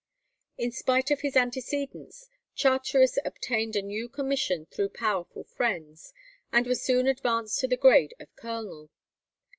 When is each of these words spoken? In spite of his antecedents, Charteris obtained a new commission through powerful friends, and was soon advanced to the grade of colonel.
In 0.57 0.71
spite 0.71 1.11
of 1.11 1.21
his 1.21 1.35
antecedents, 1.35 2.27
Charteris 2.55 3.19
obtained 3.23 3.75
a 3.75 3.83
new 3.83 4.09
commission 4.09 4.65
through 4.65 4.89
powerful 4.89 5.43
friends, 5.43 6.11
and 6.51 6.65
was 6.65 6.81
soon 6.81 7.05
advanced 7.05 7.59
to 7.59 7.67
the 7.67 7.77
grade 7.77 8.15
of 8.19 8.35
colonel. 8.35 8.89